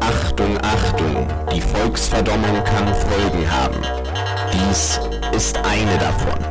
[0.00, 3.82] Achtung, Achtung, die Volksverdommung kann Folgen haben.
[4.50, 4.98] Dies
[5.32, 6.43] ist eine davon.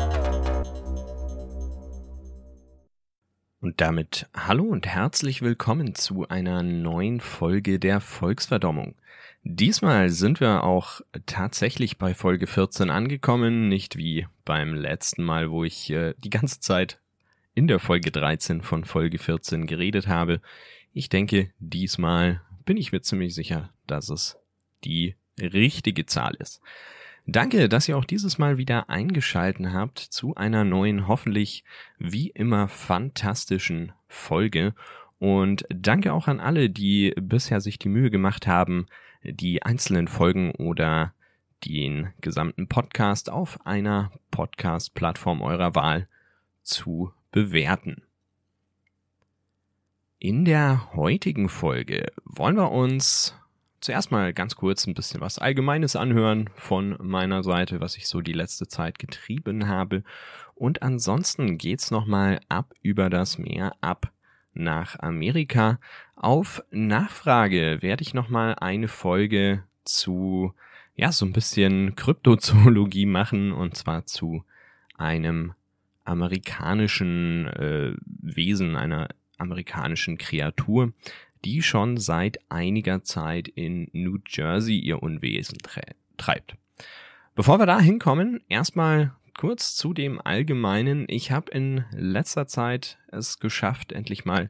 [3.83, 8.95] Damit hallo und herzlich willkommen zu einer neuen Folge der Volksverdommung.
[9.43, 15.65] Diesmal sind wir auch tatsächlich bei Folge 14 angekommen, nicht wie beim letzten Mal, wo
[15.65, 17.01] ich äh, die ganze Zeit
[17.55, 20.39] in der Folge 13 von Folge 14 geredet habe.
[20.93, 24.37] Ich denke, diesmal bin ich mir ziemlich sicher, dass es
[24.85, 26.61] die richtige Zahl ist.
[27.25, 31.63] Danke, dass ihr auch dieses Mal wieder eingeschalten habt zu einer neuen, hoffentlich
[31.97, 34.73] wie immer fantastischen Folge.
[35.19, 38.87] Und danke auch an alle, die bisher sich die Mühe gemacht haben,
[39.23, 41.13] die einzelnen Folgen oder
[41.63, 46.09] den gesamten Podcast auf einer Podcast-Plattform eurer Wahl
[46.61, 48.03] zu bewerten.
[50.19, 53.33] In der heutigen Folge wollen wir uns
[53.83, 58.21] zuerst mal ganz kurz ein bisschen was Allgemeines anhören von meiner Seite, was ich so
[58.21, 60.03] die letzte Zeit getrieben habe.
[60.55, 64.11] Und ansonsten geht's nochmal ab über das Meer, ab
[64.53, 65.79] nach Amerika.
[66.15, 70.53] Auf Nachfrage werde ich nochmal eine Folge zu,
[70.95, 74.45] ja, so ein bisschen Kryptozoologie machen und zwar zu
[74.97, 75.53] einem
[76.05, 80.93] amerikanischen äh, Wesen, einer amerikanischen Kreatur,
[81.45, 85.57] die schon seit einiger Zeit in New Jersey ihr Unwesen
[86.17, 86.55] treibt.
[87.35, 91.05] Bevor wir da hinkommen, erstmal kurz zu dem Allgemeinen.
[91.07, 94.49] Ich habe in letzter Zeit es geschafft, endlich mal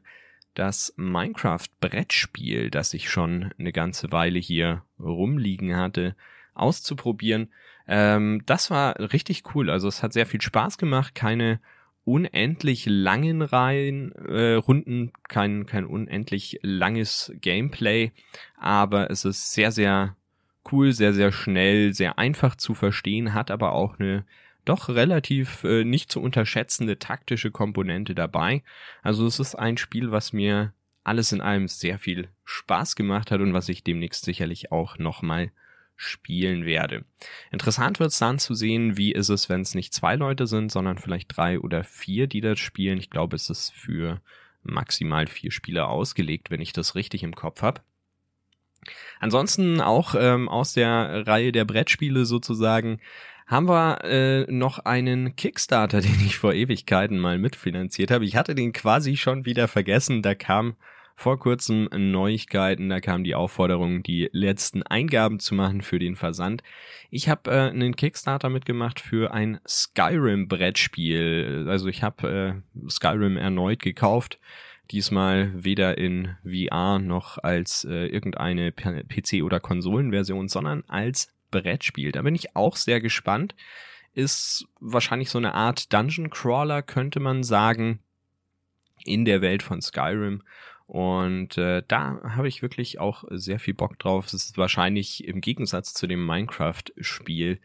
[0.54, 6.14] das Minecraft-Brettspiel, das ich schon eine ganze Weile hier rumliegen hatte,
[6.54, 7.48] auszuprobieren.
[7.88, 9.68] Ähm, das war richtig cool.
[9.68, 11.14] Also es hat sehr viel Spaß gemacht.
[11.14, 11.60] Keine
[12.04, 18.12] unendlich langen Reihen, äh, Runden, kein, kein unendlich langes Gameplay,
[18.58, 20.16] aber es ist sehr, sehr
[20.70, 24.24] cool, sehr, sehr schnell, sehr einfach zu verstehen, hat aber auch eine
[24.64, 28.62] doch relativ äh, nicht zu unterschätzende taktische Komponente dabei.
[29.02, 33.40] Also es ist ein Spiel, was mir alles in allem sehr viel Spaß gemacht hat
[33.40, 35.52] und was ich demnächst sicherlich auch nochmal
[36.04, 37.04] spielen werde.
[37.50, 40.70] Interessant wird es dann zu sehen, wie ist es, wenn es nicht zwei Leute sind,
[40.70, 42.98] sondern vielleicht drei oder vier, die das spielen.
[42.98, 44.20] Ich glaube, es ist für
[44.62, 47.80] maximal vier Spieler ausgelegt, wenn ich das richtig im Kopf habe.
[49.20, 53.00] Ansonsten auch ähm, aus der Reihe der Brettspiele sozusagen
[53.46, 58.24] haben wir äh, noch einen Kickstarter, den ich vor Ewigkeiten mal mitfinanziert habe.
[58.24, 60.22] Ich hatte den quasi schon wieder vergessen.
[60.22, 60.76] Da kam
[61.16, 66.62] vor kurzem Neuigkeiten, da kam die Aufforderung, die letzten Eingaben zu machen für den Versand.
[67.10, 71.66] Ich habe äh, einen Kickstarter mitgemacht für ein Skyrim-Brettspiel.
[71.68, 74.40] Also ich habe äh, Skyrim erneut gekauft.
[74.90, 82.12] Diesmal weder in VR noch als äh, irgendeine PC- oder Konsolenversion, sondern als Brettspiel.
[82.12, 83.54] Da bin ich auch sehr gespannt.
[84.12, 88.00] Ist wahrscheinlich so eine Art Dungeon Crawler, könnte man sagen,
[89.04, 90.42] in der Welt von Skyrim.
[90.86, 94.26] Und äh, da habe ich wirklich auch sehr viel Bock drauf.
[94.26, 97.60] Es ist wahrscheinlich im Gegensatz zu dem Minecraft-Spiel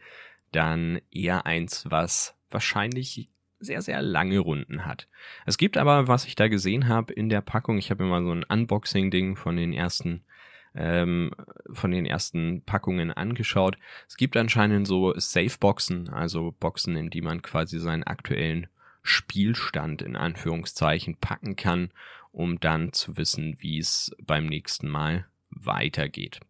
[0.52, 5.06] dann eher eins, was wahrscheinlich sehr, sehr lange Runden hat.
[5.44, 8.24] Es gibt aber, was ich da gesehen habe in der Packung, ich habe mir mal
[8.24, 10.24] so ein Unboxing-Ding von den ersten
[10.74, 11.32] ähm,
[11.72, 13.76] von den ersten Packungen angeschaut.
[14.08, 18.68] Es gibt anscheinend so Safe-Boxen, also Boxen, in die man quasi seinen aktuellen
[19.02, 21.90] Spielstand in Anführungszeichen packen kann
[22.32, 26.40] um dann zu wissen, wie es beim nächsten Mal weitergeht.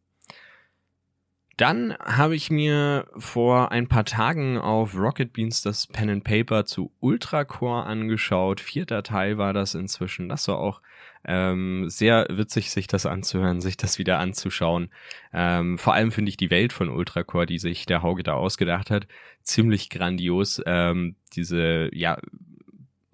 [1.60, 6.64] Dann habe ich mir vor ein paar Tagen auf Rocket Beans das Pen and Paper
[6.64, 8.60] zu Ultracore angeschaut.
[8.60, 10.30] Vierter Teil war das inzwischen.
[10.30, 10.80] Das war auch
[11.22, 14.88] ähm, sehr witzig, sich das anzuhören, sich das wieder anzuschauen.
[15.34, 18.90] Ähm, vor allem finde ich die Welt von Ultracore, die sich der Hauge da ausgedacht
[18.90, 19.06] hat,
[19.42, 20.62] ziemlich grandios.
[20.64, 22.16] Ähm, diese ja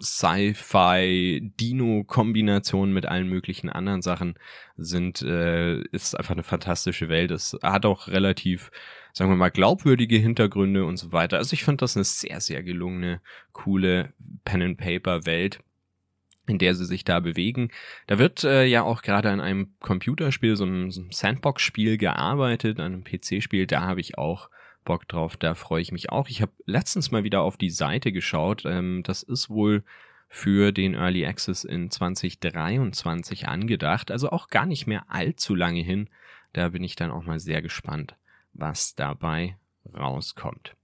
[0.00, 4.34] Sci-Fi-Dino-Kombination mit allen möglichen anderen Sachen
[4.76, 7.30] sind, äh, ist einfach eine fantastische Welt.
[7.30, 8.70] Es hat auch relativ,
[9.12, 11.38] sagen wir mal, glaubwürdige Hintergründe und so weiter.
[11.38, 13.22] Also ich finde das eine sehr, sehr gelungene,
[13.52, 14.12] coole
[14.44, 15.60] Pen-and-Paper-Welt
[16.48, 17.70] in der sie sich da bewegen.
[18.06, 22.78] Da wird äh, ja auch gerade an einem Computerspiel, so einem, so einem Sandbox-Spiel gearbeitet,
[22.78, 23.66] an einem PC-Spiel.
[23.66, 24.48] Da habe ich auch
[24.86, 26.30] Bock drauf, da freue ich mich auch.
[26.30, 28.64] Ich habe letztens mal wieder auf die Seite geschaut.
[28.64, 29.84] Ähm, das ist wohl
[30.28, 36.08] für den Early Access in 2023 angedacht, also auch gar nicht mehr allzu lange hin.
[36.54, 38.16] Da bin ich dann auch mal sehr gespannt,
[38.54, 39.58] was dabei
[39.94, 40.74] rauskommt.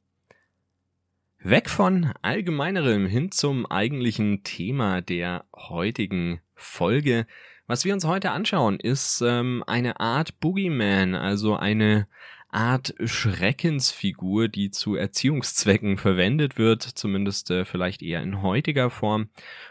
[1.38, 7.26] Weg von allgemeinerem hin zum eigentlichen Thema der heutigen Folge.
[7.66, 12.06] Was wir uns heute anschauen, ist ähm, eine Art Boogeyman, also eine
[12.52, 19.30] Art Schreckensfigur, die zu Erziehungszwecken verwendet wird, zumindest äh, vielleicht eher in heutiger Form.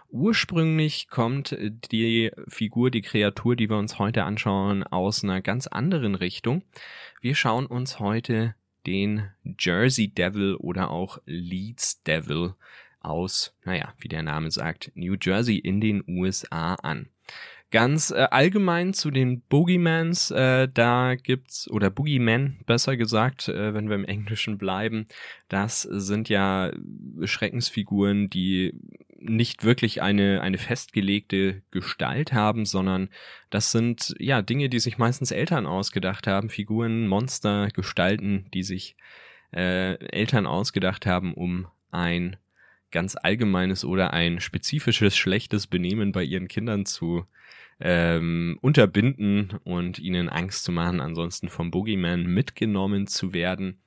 [0.10, 1.56] Ursprünglich kommt
[1.92, 6.64] die Figur, die Kreatur, die wir uns heute anschauen, aus einer ganz anderen Richtung.
[7.22, 8.56] Wir schauen uns heute
[8.88, 9.30] den
[9.60, 12.56] Jersey Devil oder auch Leeds Devil
[13.00, 17.10] aus, naja, wie der Name sagt, New Jersey in den USA an.
[17.72, 23.88] Ganz äh, allgemein zu den Boogeymans, äh, da gibt's, oder Boogeyman besser gesagt, äh, wenn
[23.88, 25.08] wir im Englischen bleiben,
[25.48, 26.74] das sind ja
[27.24, 28.74] Schreckensfiguren, die
[29.18, 33.08] nicht wirklich eine, eine festgelegte Gestalt haben, sondern
[33.50, 38.98] das sind ja Dinge, die sich meistens Eltern ausgedacht haben, Figuren, Monster, Gestalten, die sich
[39.54, 42.36] äh, Eltern ausgedacht haben, um ein
[42.92, 47.26] ganz allgemeines oder ein spezifisches schlechtes Benehmen bei ihren Kindern zu
[47.82, 53.82] ähm, unterbinden und ihnen Angst zu machen, ansonsten vom Boogeyman mitgenommen zu werden.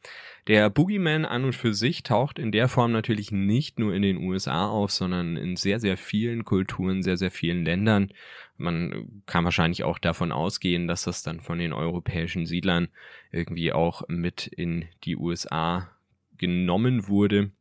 [0.49, 4.19] Der Boogeyman an und für sich taucht in der Form natürlich nicht nur in den
[4.19, 8.13] USA auf, sondern in sehr, sehr vielen Kulturen, sehr, sehr vielen Ländern.
[8.57, 12.89] Man kann wahrscheinlich auch davon ausgehen, dass das dann von den europäischen Siedlern
[13.33, 15.91] irgendwie auch mit in die USA
[16.37, 17.53] genommen wurde.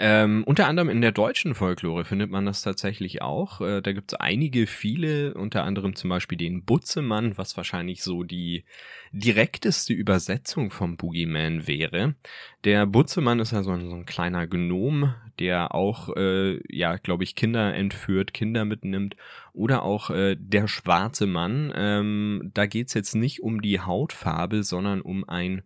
[0.00, 3.60] Ähm, unter anderem in der deutschen Folklore findet man das tatsächlich auch.
[3.60, 8.22] Äh, da gibt es einige, viele, unter anderem zum Beispiel den Butzemann, was wahrscheinlich so
[8.22, 8.64] die
[9.10, 12.14] direkteste Übersetzung vom Boogeyman wäre.
[12.62, 17.24] Der Butzemann ist ja so ein, so ein kleiner Gnom, der auch, äh, ja, glaube
[17.24, 19.16] ich, Kinder entführt, Kinder mitnimmt.
[19.52, 21.72] Oder auch äh, der schwarze Mann.
[21.74, 25.62] Ähm, da geht's jetzt nicht um die Hautfarbe, sondern um ein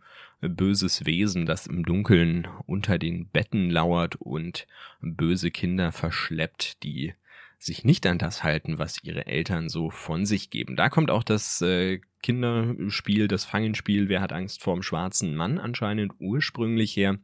[0.49, 4.67] böses Wesen, das im Dunkeln unter den Betten lauert und
[5.01, 7.15] böse Kinder verschleppt, die
[7.59, 10.75] sich nicht an das halten, was ihre Eltern so von sich geben.
[10.75, 16.13] Da kommt auch das äh, Kinderspiel, das Fangenspiel, wer hat Angst vorm schwarzen Mann anscheinend
[16.19, 17.19] ursprünglich her.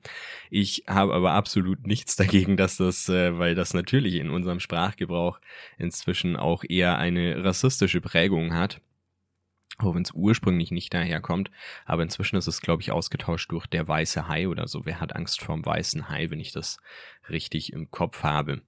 [0.50, 5.41] Ich habe aber absolut nichts dagegen, dass das, äh, weil das natürlich in unserem Sprachgebrauch
[5.76, 8.81] inzwischen auch eher eine rassistische Prägung hat
[9.79, 11.51] auch wenn es ursprünglich nicht daherkommt.
[11.87, 14.85] Aber inzwischen ist es, glaube ich, ausgetauscht durch der weiße Hai oder so.
[14.85, 16.79] Wer hat Angst vorm weißen Hai, wenn ich das
[17.29, 18.63] richtig im Kopf habe?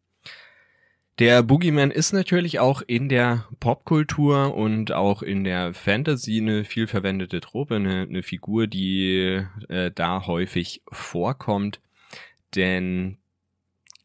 [1.21, 6.87] Der Boogeyman ist natürlich auch in der Popkultur und auch in der Fantasy eine viel
[6.87, 11.81] verwendete Trope, eine, eine Figur, die äh, da häufig vorkommt.
[12.55, 13.20] Denn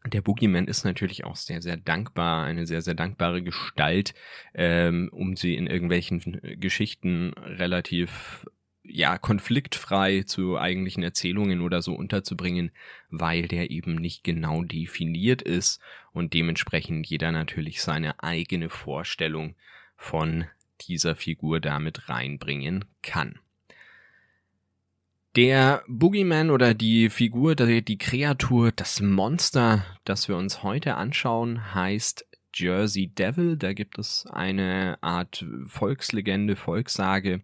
[0.05, 4.13] der Boogeyman ist natürlich auch sehr, sehr dankbar, eine sehr, sehr dankbare Gestalt,
[4.53, 8.45] ähm, um sie in irgendwelchen Geschichten relativ
[8.87, 12.71] ja, konfliktfrei zu eigentlichen Erzählungen oder so unterzubringen,
[13.09, 15.81] weil der eben nicht genau definiert ist
[16.11, 19.55] und dementsprechend jeder natürlich seine eigene Vorstellung
[19.95, 20.45] von
[20.81, 23.39] dieser Figur damit reinbringen kann.
[25.35, 32.25] Der Boogeyman oder die Figur, die Kreatur, das Monster, das wir uns heute anschauen, heißt
[32.53, 33.57] Jersey Devil.
[33.57, 37.41] Da gibt es eine Art Volkslegende, Volkssage.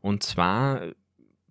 [0.00, 0.92] Und zwar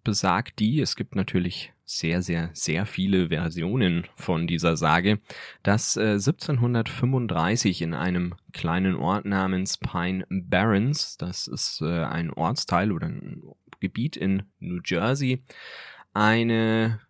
[0.05, 5.19] besagt die, es gibt natürlich sehr, sehr, sehr viele Versionen von dieser Sage,
[5.63, 12.93] dass äh, 1735 in einem kleinen Ort namens Pine Barrens, das ist äh, ein Ortsteil
[12.93, 13.43] oder ein
[13.83, 15.43] Gebiet in New Jersey
[16.13, 17.01] eine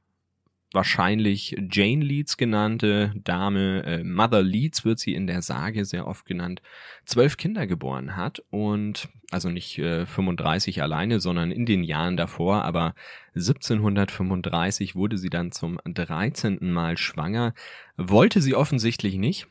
[0.74, 6.26] wahrscheinlich Jane Leeds genannte Dame, äh, Mother Leeds wird sie in der Sage sehr oft
[6.26, 6.64] genannt,
[7.06, 12.66] zwölf Kinder geboren hat und also nicht äh, 35 alleine, sondern in den Jahren davor,
[12.66, 12.96] aber
[13.36, 16.58] 1735 wurde sie dann zum 13.
[16.74, 17.54] Mal schwanger,
[17.96, 19.48] wollte sie offensichtlich nicht,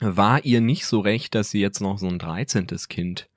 [0.00, 2.66] war ihr nicht so recht, dass sie jetzt noch so ein 13.
[2.88, 3.28] Kind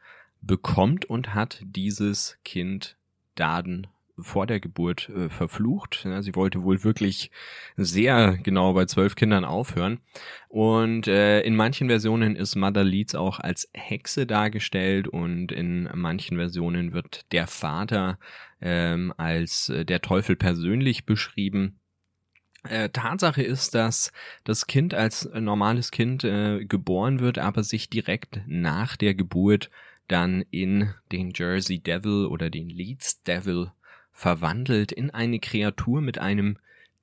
[0.48, 2.98] bekommt und hat dieses Kind
[3.36, 3.88] Daden
[4.20, 6.04] vor der Geburt äh, verflucht.
[6.04, 7.32] Ja, sie wollte wohl wirklich
[7.76, 10.00] sehr genau bei zwölf Kindern aufhören.
[10.50, 16.38] Und äh, in manchen Versionen ist Mother Leeds auch als Hexe dargestellt und in manchen
[16.38, 18.18] Versionen wird der Vater
[18.60, 21.80] ähm, als äh, der Teufel persönlich beschrieben.
[22.64, 24.12] Äh, Tatsache ist, dass
[24.44, 29.70] das Kind als normales Kind äh, geboren wird, aber sich direkt nach der Geburt
[30.08, 33.72] dann in den Jersey Devil oder den Leeds Devil
[34.12, 36.58] verwandelt in eine Kreatur mit einem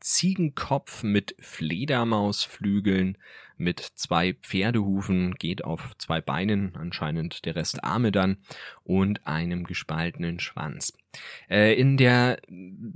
[0.05, 3.17] Ziegenkopf mit Fledermausflügeln,
[3.57, 8.37] mit zwei Pferdehufen, geht auf zwei Beinen, anscheinend der Rest Arme dann,
[8.83, 10.93] und einem gespaltenen Schwanz.
[11.49, 12.39] Äh, in der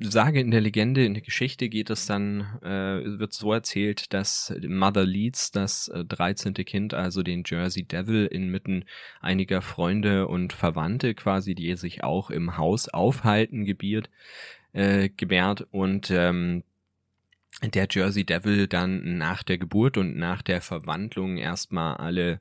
[0.00, 4.54] Sage, in der Legende, in der Geschichte geht es dann, äh, wird so erzählt, dass
[4.60, 6.52] Mother Leeds, das äh, 13.
[6.52, 8.84] Kind, also den Jersey Devil, inmitten
[9.22, 14.10] einiger Freunde und Verwandte quasi, die sich auch im Haus aufhalten, gebiert,
[14.74, 16.64] äh, gebärt und ähm,
[17.62, 22.40] der Jersey Devil dann nach der Geburt und nach der Verwandlung erstmal alle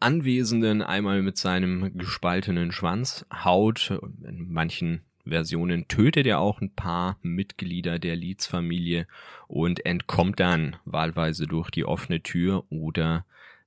[0.00, 3.98] Anwesenden einmal mit seinem gespaltenen Schwanz haut.
[4.24, 9.06] In manchen Versionen tötet er auch ein paar Mitglieder der Leeds-Familie
[9.48, 13.24] und entkommt dann wahlweise durch die offene Tür oder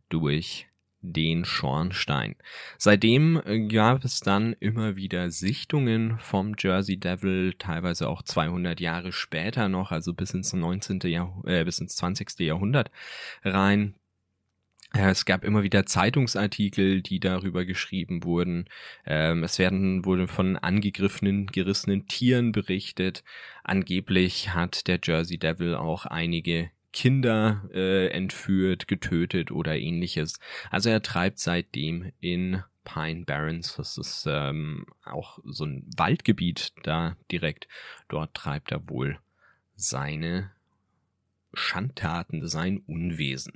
[0.10, 0.69] durch
[1.02, 2.36] den Schornstein.
[2.78, 9.12] Seitdem äh, gab es dann immer wieder Sichtungen vom Jersey Devil, teilweise auch 200 Jahre
[9.12, 11.00] später noch, also bis ins 19.
[11.06, 12.40] Jahr, äh, bis ins 20.
[12.40, 12.92] Jahrhundert
[13.44, 13.96] rein.
[14.94, 18.66] Äh, es gab immer wieder Zeitungsartikel, die darüber geschrieben wurden.
[19.06, 23.24] Ähm, es werden wurde von angegriffenen, gerissenen Tieren berichtet.
[23.64, 30.40] Angeblich hat der Jersey Devil auch einige Kinder äh, entführt, getötet oder ähnliches.
[30.72, 37.18] Also er treibt seitdem in Pine Barrens, das ist ähm, auch so ein Waldgebiet da
[37.32, 37.68] direkt.
[38.08, 39.20] Dort treibt er wohl
[39.76, 40.52] seine
[41.54, 43.54] Schandtaten, sein Unwesen.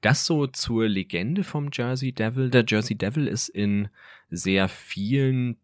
[0.00, 2.50] Das so zur Legende vom Jersey Devil.
[2.50, 3.88] Der Jersey Devil ist in
[4.30, 5.56] sehr vielen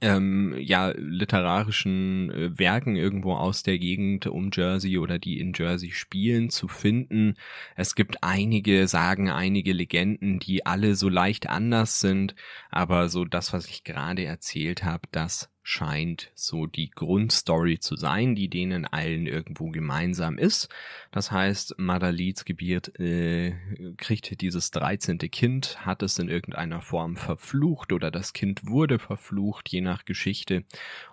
[0.00, 5.90] ähm, ja, literarischen äh, Werken irgendwo aus der Gegend um Jersey oder die in Jersey
[5.90, 7.34] spielen zu finden.
[7.76, 12.34] Es gibt einige Sagen, einige Legenden, die alle so leicht anders sind,
[12.70, 18.34] aber so das, was ich gerade erzählt habe, das scheint so die Grundstory zu sein,
[18.34, 20.68] die denen allen irgendwo gemeinsam ist.
[21.10, 23.54] Das heißt, Madalids Gebiet äh,
[23.96, 25.18] kriegt dieses 13.
[25.18, 30.64] Kind, hat es in irgendeiner Form verflucht oder das Kind wurde verflucht, je nach Geschichte,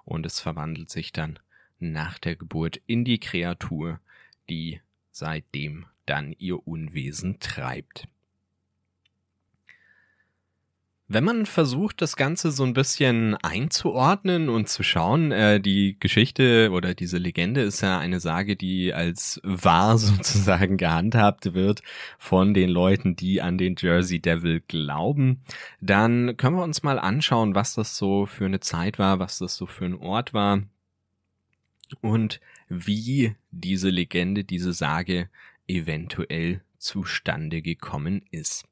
[0.05, 1.39] und es verwandelt sich dann
[1.79, 3.99] nach der Geburt in die Kreatur,
[4.49, 8.07] die seitdem dann ihr Unwesen treibt.
[11.09, 16.69] Wenn man versucht, das Ganze so ein bisschen einzuordnen und zu schauen, äh, die Geschichte
[16.73, 21.81] oder diese Legende ist ja eine Sage, die als wahr sozusagen gehandhabt wird
[22.17, 25.43] von den Leuten, die an den Jersey Devil glauben,
[25.79, 29.55] dann können wir uns mal anschauen, was das so für eine Zeit war, was das
[29.55, 30.61] so für ein Ort war
[32.01, 35.29] und wie diese Legende, diese Sage
[35.67, 38.65] eventuell zustande gekommen ist.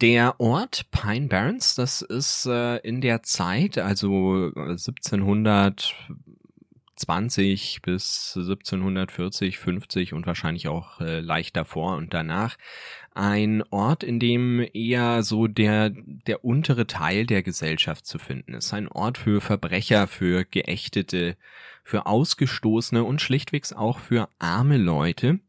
[0.00, 4.52] Der Ort Pine Barrens, das ist äh, in der Zeit, also
[7.00, 12.56] 1720 bis 1740, 50 und wahrscheinlich auch äh, leicht davor und danach,
[13.14, 18.72] ein Ort, in dem eher so der, der untere Teil der Gesellschaft zu finden ist.
[18.72, 21.36] Ein Ort für Verbrecher, für Geächtete,
[21.82, 25.40] für Ausgestoßene und schlichtwegs auch für arme Leute.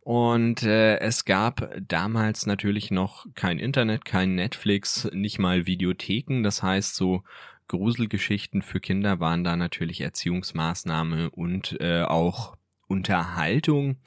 [0.00, 6.42] Und äh, es gab damals natürlich noch kein Internet, kein Netflix, nicht mal Videotheken.
[6.42, 7.22] Das heißt, so
[7.70, 12.56] Gruselgeschichten für Kinder waren da natürlich Erziehungsmaßnahme und äh, auch
[12.88, 13.98] Unterhaltung.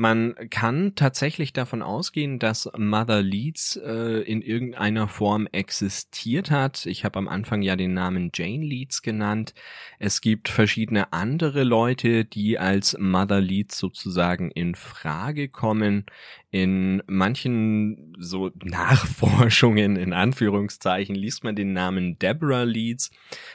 [0.00, 6.86] Man kann tatsächlich davon ausgehen, dass Mother Leeds äh, in irgendeiner Form existiert hat.
[6.86, 9.54] Ich habe am Anfang ja den Namen Jane Leeds genannt.
[9.98, 16.06] Es gibt verschiedene andere Leute, die als Mother Leeds sozusagen in Frage kommen.
[16.52, 23.10] In manchen so Nachforschungen in Anführungszeichen liest man den Namen Deborah Leeds,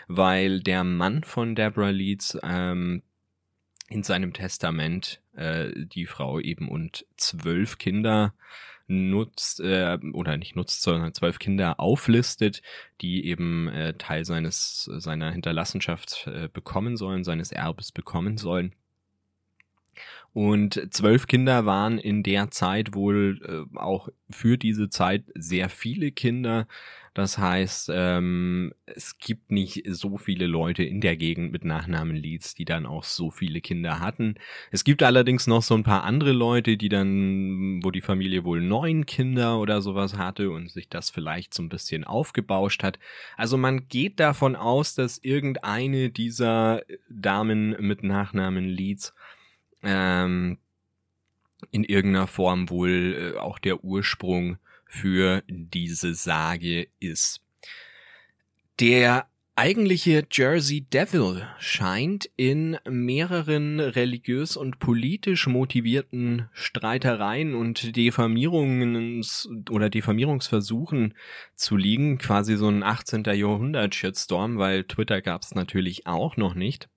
[0.09, 3.01] weil der Mann von Deborah Leeds ähm,
[3.89, 8.33] in seinem Testament äh, die Frau eben und zwölf Kinder
[8.87, 12.61] nutzt äh, oder nicht nutzt, sondern zwölf Kinder auflistet,
[13.01, 18.73] die eben äh, Teil seines seiner Hinterlassenschaft äh, bekommen sollen, seines Erbes bekommen sollen.
[20.33, 23.39] Und zwölf Kinder waren in der Zeit wohl
[23.73, 26.67] äh, auch für diese Zeit sehr viele Kinder.
[27.13, 32.55] Das heißt, ähm, es gibt nicht so viele Leute in der Gegend mit Nachnamen Leeds,
[32.55, 34.35] die dann auch so viele Kinder hatten.
[34.71, 38.61] Es gibt allerdings noch so ein paar andere Leute, die dann, wo die Familie wohl
[38.61, 42.97] neun Kinder oder sowas hatte und sich das vielleicht so ein bisschen aufgebauscht hat.
[43.37, 49.13] Also man geht davon aus, dass irgendeine dieser Damen mit Nachnamen Leeds
[49.83, 50.57] ähm,
[51.71, 57.41] in irgendeiner Form wohl äh, auch der Ursprung für diese Sage ist.
[58.79, 69.23] Der eigentliche Jersey Devil scheint in mehreren religiös und politisch motivierten Streitereien und Diffamierungen
[69.69, 71.13] oder Diffamierungsversuchen
[71.55, 73.25] zu liegen, quasi so ein 18.
[73.25, 76.89] Jahrhundert Shitstorm, weil Twitter gab's natürlich auch noch nicht.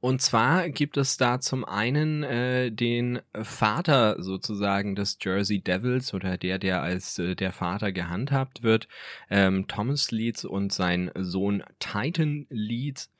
[0.00, 6.38] Und zwar gibt es da zum einen äh, den Vater sozusagen des Jersey Devils oder
[6.38, 8.86] der, der als äh, der Vater gehandhabt wird,
[9.28, 13.10] ähm, Thomas Leeds und sein Sohn Titan Leeds.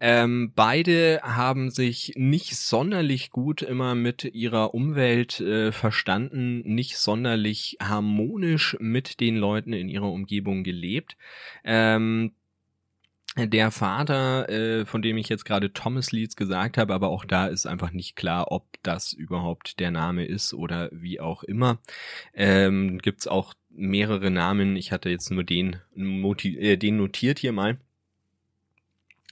[0.00, 7.78] Ähm, beide haben sich nicht sonderlich gut immer mit ihrer Umwelt äh, verstanden, nicht sonderlich
[7.80, 11.16] harmonisch mit den Leuten in ihrer Umgebung gelebt.
[11.64, 12.32] Ähm,
[13.36, 17.46] der Vater, äh, von dem ich jetzt gerade Thomas Leeds gesagt habe, aber auch da
[17.46, 21.78] ist einfach nicht klar, ob das überhaupt der Name ist oder wie auch immer.
[22.34, 24.76] Ähm, Gibt auch mehrere Namen.
[24.76, 27.78] Ich hatte jetzt nur den, äh, den notiert hier mal.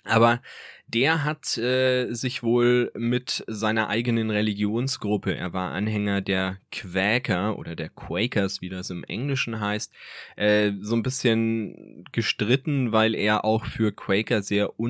[0.05, 0.41] Aber
[0.87, 7.77] der hat äh, sich wohl mit seiner eigenen Religionsgruppe, er war Anhänger der Quäker oder
[7.77, 9.93] der Quakers, wie das im Englischen heißt,
[10.37, 14.81] äh, so ein bisschen gestritten, weil er auch für Quaker sehr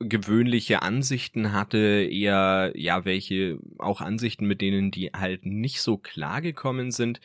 [0.00, 6.42] ungewöhnliche Ansichten hatte, eher ja welche auch Ansichten, mit denen die halt nicht so klar
[6.42, 7.20] gekommen sind.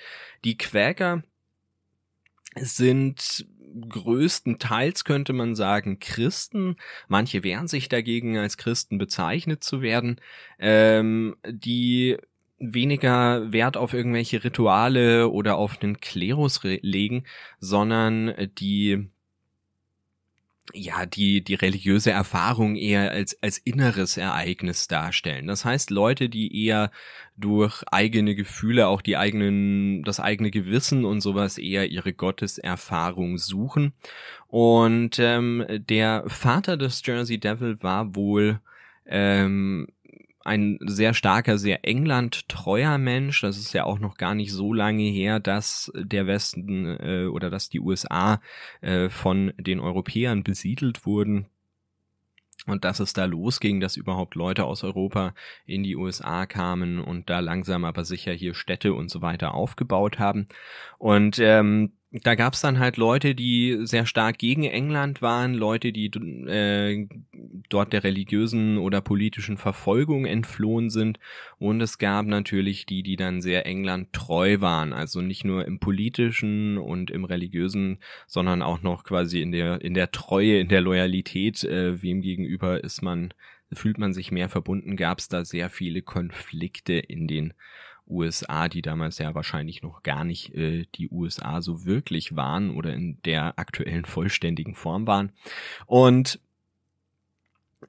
[0.46, 1.24] Die Quäker
[2.56, 3.46] sind
[3.90, 6.76] größtenteils könnte man sagen Christen.
[7.08, 10.20] Manche wehren sich dagegen, als Christen bezeichnet zu werden,
[10.60, 12.18] ähm, die
[12.60, 17.24] weniger Wert auf irgendwelche Rituale oder auf den Klerus legen,
[17.60, 19.10] sondern die
[20.74, 25.48] ja, die, die religiöse Erfahrung eher als, als inneres Ereignis darstellen.
[25.48, 26.92] Das heißt, Leute, die eher
[27.38, 33.94] durch eigene Gefühle, auch die eigenen, das eigene Gewissen und sowas eher ihre Gotteserfahrung suchen.
[34.48, 38.60] Und ähm, der Vater des Jersey Devil war wohl
[39.06, 39.88] ähm,
[40.50, 43.42] ein sehr starker, sehr England-treuer Mensch.
[43.42, 47.52] Das ist ja auch noch gar nicht so lange her, dass der Westen äh, oder
[47.52, 48.42] dass die USA
[48.82, 51.46] äh, von den Europäern besiedelt wurden.
[52.66, 55.34] Und dass es da losging, dass überhaupt Leute aus Europa
[55.66, 60.18] in die USA kamen und da langsam aber sicher hier Städte und so weiter aufgebaut
[60.18, 60.48] haben.
[60.98, 66.08] Und ähm, da gab's dann halt Leute, die sehr stark gegen England waren, Leute, die
[66.08, 67.08] äh,
[67.70, 71.20] dort der religiösen oder politischen Verfolgung entflohen sind.
[71.60, 74.92] Und es gab natürlich die, die dann sehr England treu waren.
[74.92, 79.94] Also nicht nur im politischen und im religiösen, sondern auch noch quasi in der, in
[79.94, 83.36] der Treue, in der Loyalität, äh, wem gegenüber ist man,
[83.72, 87.54] fühlt man sich mehr verbunden, gab's da sehr viele Konflikte in den
[88.10, 92.94] USA, die damals ja wahrscheinlich noch gar nicht äh, die USA so wirklich waren oder
[92.94, 95.32] in der aktuellen vollständigen Form waren.
[95.86, 96.40] Und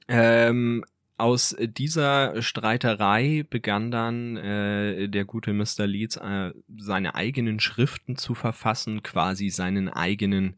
[0.07, 0.85] ähm,
[1.17, 5.85] aus dieser Streiterei begann dann äh, der gute Mr.
[5.85, 10.55] Leeds äh, seine eigenen Schriften zu verfassen, quasi seinen eigenen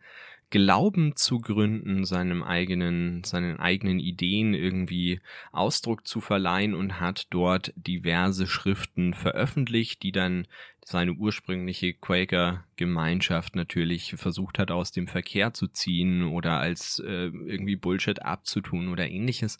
[0.53, 5.19] Glauben zu gründen, seinem eigenen, seinen eigenen Ideen irgendwie
[5.51, 10.45] Ausdruck zu verleihen und hat dort diverse Schriften veröffentlicht, die dann
[10.85, 17.75] seine ursprüngliche Quaker-Gemeinschaft natürlich versucht hat, aus dem Verkehr zu ziehen oder als äh, irgendwie
[17.75, 19.57] Bullshit abzutun oder ähnliches.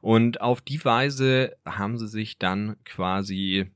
[0.00, 3.66] Und auf die Weise haben sie sich dann quasi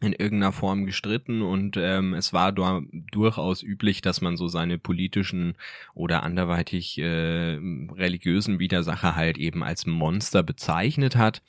[0.00, 5.56] in irgendeiner Form gestritten und ähm, es war durchaus üblich, dass man so seine politischen
[5.94, 11.42] oder anderweitig äh, religiösen Widersacher halt eben als Monster bezeichnet hat.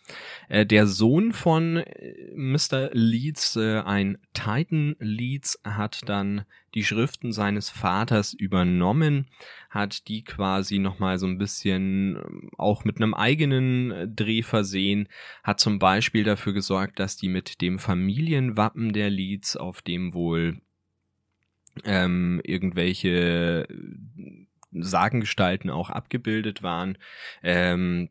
[0.48, 2.90] Äh, der Sohn von äh, Mr.
[2.92, 9.28] Leeds, äh, ein Titan Leeds, hat dann die Schriften seines Vaters übernommen,
[9.70, 15.08] hat die quasi nochmal so ein bisschen ähm, auch mit einem eigenen äh, Dreh versehen,
[15.44, 17.80] hat zum Beispiel dafür gesorgt, dass die mit dem
[18.40, 20.62] Familienwappen der Leads, auf dem wohl
[21.84, 26.98] ähm, irgendwelche äh, Sagengestalten auch abgebildet waren,
[27.44, 28.10] ähm,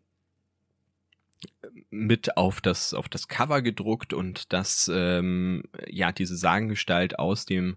[1.91, 7.77] mit auf das auf das Cover gedruckt und das ähm, ja diese Sagengestalt aus dem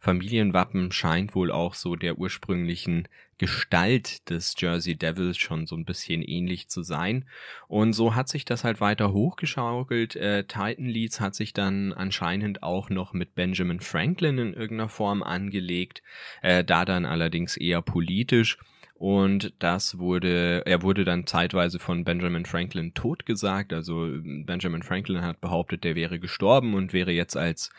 [0.00, 3.06] Familienwappen scheint wohl auch so der ursprünglichen
[3.38, 7.24] Gestalt des Jersey Devils schon so ein bisschen ähnlich zu sein.
[7.68, 10.16] Und so hat sich das halt weiter hochgeschaukelt.
[10.16, 15.22] Äh, Titan Leeds hat sich dann anscheinend auch noch mit Benjamin Franklin in irgendeiner Form
[15.22, 16.02] angelegt,
[16.42, 18.58] äh, da dann allerdings eher politisch.
[19.02, 23.72] Und das wurde, er wurde dann zeitweise von Benjamin Franklin totgesagt.
[23.72, 27.70] Also Benjamin Franklin hat behauptet, der wäre gestorben und wäre jetzt als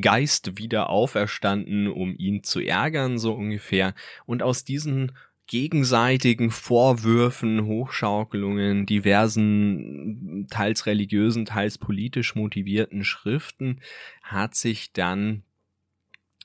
[0.00, 3.92] Geist wieder auferstanden, um ihn zu ärgern, so ungefähr.
[4.24, 5.12] Und aus diesen
[5.46, 13.82] gegenseitigen Vorwürfen, Hochschaukelungen, diversen teils religiösen, teils politisch motivierten Schriften
[14.22, 15.42] hat sich dann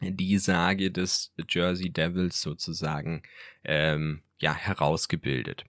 [0.02, 3.24] die Sage des Jersey Devils sozusagen
[3.64, 5.66] ähm, ja herausgebildet.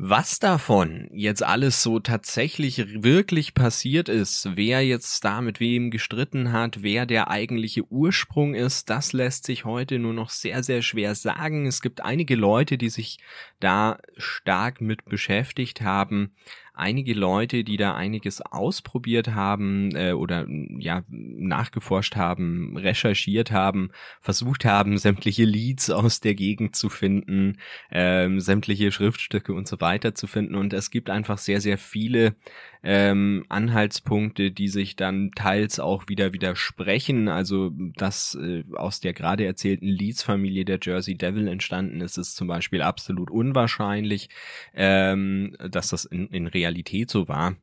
[0.00, 6.52] Was davon jetzt alles so tatsächlich wirklich passiert ist, wer jetzt da mit wem gestritten
[6.52, 11.16] hat, wer der eigentliche Ursprung ist, das lässt sich heute nur noch sehr, sehr schwer
[11.16, 11.66] sagen.
[11.66, 13.18] Es gibt einige Leute, die sich
[13.58, 16.30] da stark mit beschäftigt haben
[16.78, 24.64] einige Leute, die da einiges ausprobiert haben äh, oder ja nachgeforscht haben, recherchiert haben, versucht
[24.64, 27.58] haben, sämtliche Leads aus der Gegend zu finden,
[27.90, 30.54] ähm, sämtliche Schriftstücke und so weiter zu finden.
[30.54, 32.36] Und es gibt einfach sehr, sehr viele
[32.82, 37.28] ähm, Anhaltspunkte, die sich dann teils auch wieder widersprechen.
[37.28, 42.48] Also, dass äh, aus der gerade erzählten Leeds-Familie der Jersey Devil entstanden ist, ist zum
[42.48, 44.28] Beispiel absolut unwahrscheinlich,
[44.74, 47.56] ähm, dass das in, in Realität so war.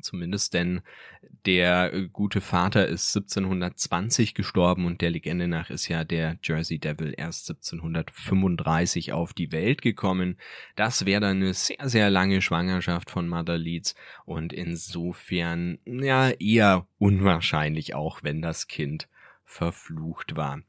[0.00, 0.82] Zumindest denn
[1.46, 6.78] der äh, gute Vater ist 1720 gestorben und der Legende nach ist ja der Jersey
[6.78, 10.38] Devil erst 1735 auf die Welt gekommen.
[10.76, 16.86] Das wäre dann eine sehr, sehr lange Schwangerschaft von Mother Leeds und insofern ja eher
[16.98, 19.08] unwahrscheinlich auch, wenn das Kind
[19.44, 20.60] verflucht war.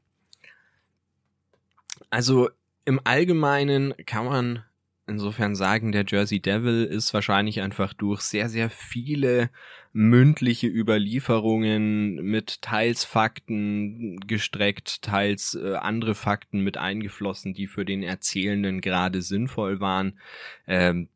[2.08, 2.50] Also
[2.84, 4.64] im Allgemeinen kann man
[5.10, 9.50] insofern sagen, der Jersey Devil ist wahrscheinlich einfach durch sehr, sehr viele
[9.92, 18.02] mündliche Überlieferungen mit teils Fakten gestreckt, teils äh, andere Fakten mit eingeflossen, die für den
[18.02, 20.18] Erzählenden gerade sinnvoll waren,
[20.66, 21.08] ähm,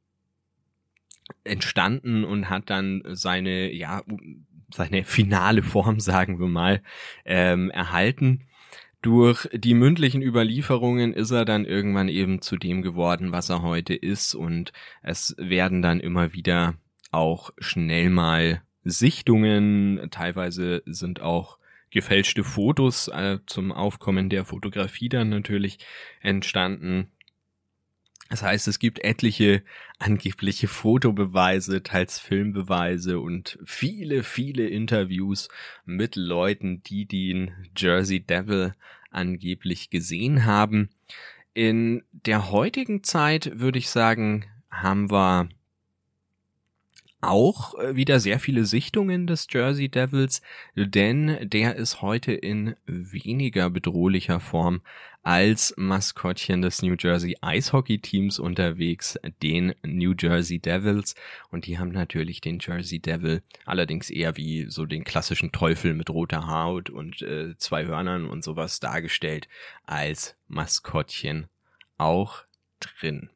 [1.44, 4.02] entstanden und hat dann seine, ja,
[4.72, 6.82] seine finale Form, sagen wir mal,
[7.24, 8.44] ähm, erhalten
[9.04, 13.94] durch die mündlichen Überlieferungen ist er dann irgendwann eben zu dem geworden, was er heute
[13.94, 16.76] ist und es werden dann immer wieder
[17.10, 21.58] auch schnell mal Sichtungen, teilweise sind auch
[21.90, 25.78] gefälschte Fotos äh, zum Aufkommen der Fotografie dann natürlich
[26.22, 27.12] entstanden.
[28.34, 29.62] Das heißt, es gibt etliche
[30.00, 35.48] angebliche Fotobeweise, teils Filmbeweise und viele, viele Interviews
[35.84, 38.74] mit Leuten, die den Jersey Devil
[39.12, 40.90] angeblich gesehen haben.
[41.52, 45.48] In der heutigen Zeit würde ich sagen, haben wir
[47.20, 50.42] auch äh, wieder sehr viele Sichtungen des Jersey Devils,
[50.74, 54.82] denn der ist heute in weniger bedrohlicher Form
[55.24, 61.14] als Maskottchen des New Jersey Eishockey Teams unterwegs, den New Jersey Devils.
[61.50, 66.10] Und die haben natürlich den Jersey Devil allerdings eher wie so den klassischen Teufel mit
[66.10, 69.48] roter Haut und äh, zwei Hörnern und sowas dargestellt
[69.84, 71.46] als Maskottchen
[71.96, 72.44] auch
[72.80, 73.30] drin.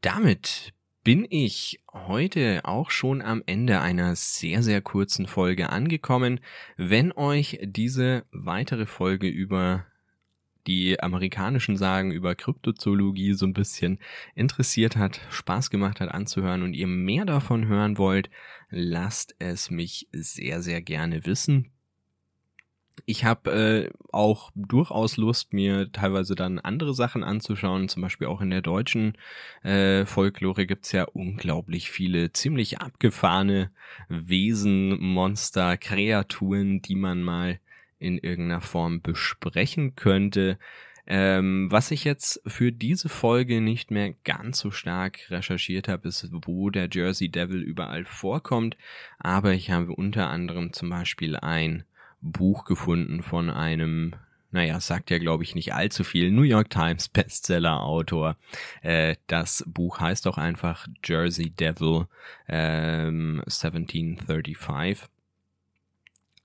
[0.00, 6.40] Damit bin ich heute auch schon am Ende einer sehr, sehr kurzen Folge angekommen.
[6.76, 9.86] Wenn euch diese weitere Folge über
[10.66, 13.98] die amerikanischen Sagen über Kryptozoologie so ein bisschen
[14.34, 18.28] interessiert hat, Spaß gemacht hat anzuhören und ihr mehr davon hören wollt,
[18.68, 21.72] lasst es mich sehr, sehr gerne wissen
[23.06, 27.88] ich habe äh, auch durchaus Lust, mir teilweise dann andere Sachen anzuschauen.
[27.88, 29.16] Zum Beispiel auch in der deutschen
[29.62, 33.70] äh, Folklore gibt's ja unglaublich viele ziemlich abgefahrene
[34.08, 37.60] Wesen, Monster, Kreaturen, die man mal
[37.98, 40.58] in irgendeiner Form besprechen könnte.
[41.06, 46.28] Ähm, was ich jetzt für diese Folge nicht mehr ganz so stark recherchiert habe, ist,
[46.30, 48.76] wo der Jersey Devil überall vorkommt.
[49.18, 51.84] Aber ich habe unter anderem zum Beispiel ein
[52.20, 54.14] Buch gefunden von einem,
[54.50, 58.36] naja, sagt ja glaube ich nicht allzu viel, New York Times Bestseller-Autor.
[58.82, 62.06] Äh, das Buch heißt auch einfach Jersey Devil
[62.48, 65.08] ähm, 1735.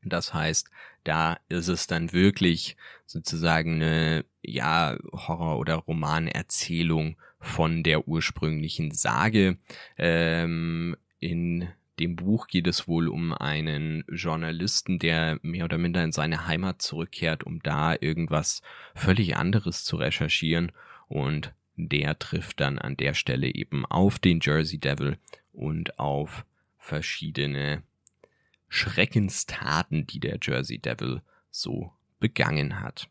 [0.03, 0.69] Das heißt,
[1.03, 9.57] da ist es dann wirklich sozusagen eine, ja, Horror- oder Romanerzählung von der ursprünglichen Sage.
[9.97, 16.11] Ähm, in dem Buch geht es wohl um einen Journalisten, der mehr oder minder in
[16.11, 18.61] seine Heimat zurückkehrt, um da irgendwas
[18.93, 20.71] völlig anderes zu recherchieren.
[21.07, 25.17] Und der trifft dann an der Stelle eben auf den Jersey Devil
[25.53, 26.45] und auf
[26.77, 27.83] verschiedene
[28.67, 33.09] Schreckenstaten, die der Jersey Devil so begangen hat.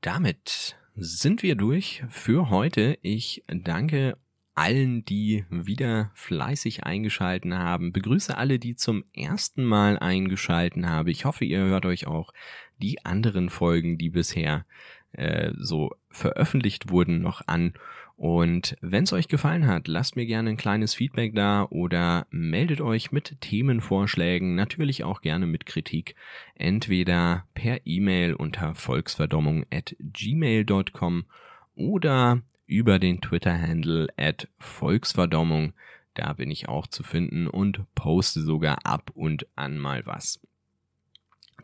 [0.00, 2.98] Damit sind wir durch für heute.
[3.02, 4.16] Ich danke
[4.60, 7.92] allen, die wieder fleißig eingeschalten haben.
[7.92, 11.08] Begrüße alle, die zum ersten Mal eingeschalten haben.
[11.08, 12.34] Ich hoffe, ihr hört euch auch
[12.76, 14.66] die anderen Folgen, die bisher
[15.12, 17.72] äh, so veröffentlicht wurden, noch an.
[18.16, 22.82] Und wenn es euch gefallen hat, lasst mir gerne ein kleines Feedback da oder meldet
[22.82, 26.16] euch mit Themenvorschlägen, natürlich auch gerne mit Kritik,
[26.54, 31.24] entweder per E-Mail unter volksverdommung at gmail.com
[31.76, 35.74] oder über den Twitter-Handle at Volksverdommung.
[36.14, 40.40] Da bin ich auch zu finden und poste sogar ab und an mal was.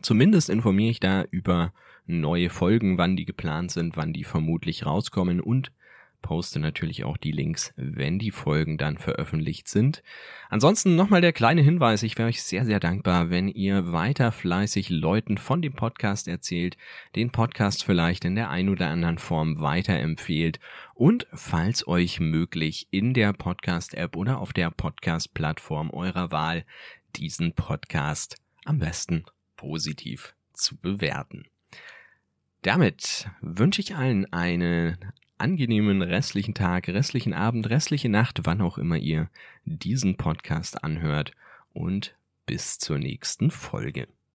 [0.01, 1.73] Zumindest informiere ich da über
[2.05, 5.71] neue Folgen, wann die geplant sind, wann die vermutlich rauskommen und
[6.21, 10.03] poste natürlich auch die Links, wenn die Folgen dann veröffentlicht sind.
[10.49, 14.89] Ansonsten nochmal der kleine Hinweis, ich wäre euch sehr, sehr dankbar, wenn ihr weiter fleißig
[14.89, 16.77] Leuten von dem Podcast erzählt,
[17.15, 20.59] den Podcast vielleicht in der ein oder anderen Form weiterempfehlt
[20.93, 26.65] und falls euch möglich in der Podcast-App oder auf der Podcast-Plattform eurer Wahl
[27.15, 29.25] diesen Podcast am besten
[29.55, 31.45] positiv zu bewerten.
[32.61, 34.97] Damit wünsche ich allen einen
[35.37, 39.29] angenehmen restlichen Tag, restlichen Abend, restliche Nacht, wann auch immer ihr
[39.65, 41.31] diesen Podcast anhört
[41.73, 44.07] und bis zur nächsten Folge.